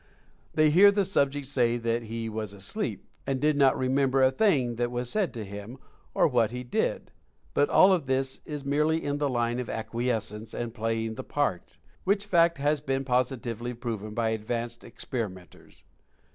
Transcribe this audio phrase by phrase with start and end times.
[0.55, 4.77] They hear the subject say that he was asleep, and did not remember a thing
[4.77, 5.77] that was said to him,
[6.15, 7.11] or what he did.
[7.53, 11.27] But all of this is merely in the line of acquiescence, and "playing the 152
[11.35, 15.83] Mental Fascination part," which fact has been positively proven by ad vanced experimenters.